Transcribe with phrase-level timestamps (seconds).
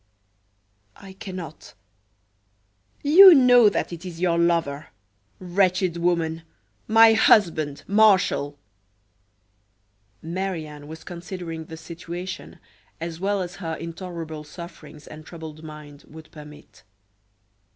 [0.95, 1.75] "I cannot!"
[3.03, 4.87] "You know that it is your lover!
[5.39, 6.41] wretched woman
[6.87, 8.57] my husband, Martial!"
[10.23, 12.57] Marie Anne was considering the situation
[12.99, 16.81] as well as her intolerable sufferings and troubled mind would permit.